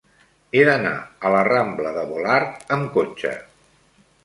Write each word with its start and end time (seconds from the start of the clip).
He 0.53 0.61
d'anar 0.69 0.93
a 1.01 1.31
la 1.35 1.43
rambla 1.49 1.93
de 1.99 2.07
Volart 2.15 2.75
amb 2.79 2.91
cotxe. 2.99 3.37